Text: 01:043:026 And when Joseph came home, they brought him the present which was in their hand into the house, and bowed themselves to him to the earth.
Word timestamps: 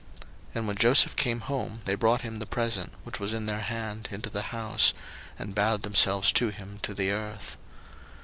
01:043:026 0.23 0.29
And 0.55 0.67
when 0.67 0.75
Joseph 0.77 1.15
came 1.15 1.39
home, 1.41 1.81
they 1.85 1.93
brought 1.93 2.21
him 2.21 2.39
the 2.39 2.47
present 2.47 2.91
which 3.03 3.19
was 3.19 3.33
in 3.33 3.45
their 3.45 3.59
hand 3.59 4.07
into 4.09 4.31
the 4.31 4.41
house, 4.49 4.95
and 5.37 5.53
bowed 5.53 5.83
themselves 5.83 6.31
to 6.31 6.49
him 6.49 6.79
to 6.81 6.95
the 6.95 7.11
earth. 7.11 7.55